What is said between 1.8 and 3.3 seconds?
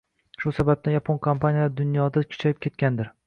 dunyoda kuchayib ketgandir.